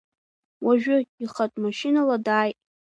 [0.65, 2.57] Уажәы, ихатә машьынала дааит.